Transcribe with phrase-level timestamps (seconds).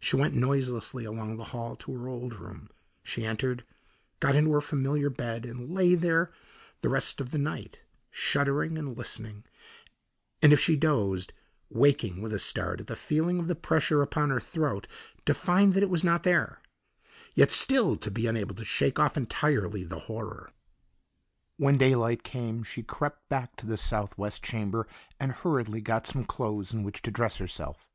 [0.00, 2.70] She went noiselessly along the hall to her own old room:
[3.02, 3.66] she entered,
[4.18, 6.32] got into her familiar bed, and lay there
[6.80, 9.44] the rest of the night shuddering and listening,
[10.40, 11.34] and if she dozed,
[11.68, 14.88] waking with a start at the feeling of the pressure upon her throat
[15.26, 16.62] to find that it was not there,
[17.34, 20.48] yet still to be unable to shake off entirely the horror.
[21.58, 24.88] When daylight came she crept back to the southwest chamber
[25.20, 27.86] and hurriedly got some clothes in which to dress herself.